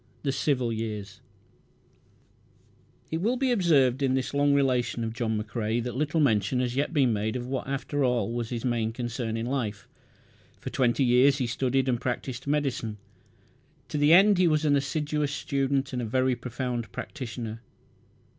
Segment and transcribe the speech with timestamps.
[0.23, 1.21] The Civil Years
[3.11, 6.75] It will be observed in this long relation of John McCrae that little mention has
[6.75, 9.87] yet been made of what after all was his main concern in life.
[10.59, 12.97] For twenty years he studied and practised medicine.
[13.89, 17.61] To the end he was an assiduous student and a very profound practitioner.